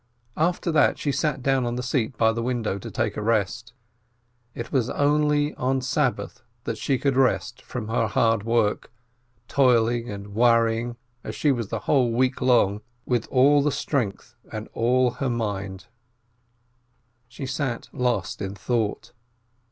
After 0.37 0.71
that 0.71 0.97
she 0.97 1.11
sat 1.11 1.43
down 1.43 1.63
on 1.63 1.75
the 1.75 1.83
seat 1.83 2.17
by 2.17 2.31
the 2.31 2.41
window 2.41 2.79
to 2.79 2.89
take 2.89 3.15
a 3.15 3.21
rest. 3.21 3.73
It 4.55 4.71
was 4.71 4.89
only 4.89 5.53
on 5.57 5.79
Sabbath 5.81 6.41
that 6.63 6.79
she 6.79 6.97
could 6.97 7.15
rest 7.15 7.61
from 7.61 7.87
her 7.87 8.07
hard 8.07 8.41
work, 8.41 8.91
toiling 9.47 10.09
and 10.09 10.33
worrying 10.33 10.95
as 11.23 11.35
she 11.35 11.51
was 11.51 11.67
the 11.67 11.81
whole 11.81 12.11
week 12.11 12.41
long 12.41 12.81
with 13.05 13.27
all 13.27 13.63
her 13.63 13.69
strength 13.69 14.33
and 14.51 14.67
all 14.73 15.11
her 15.21 15.29
mind. 15.29 15.85
She 17.27 17.45
sat 17.45 17.87
lost 17.93 18.41
in 18.41 18.55
thought. 18.55 19.13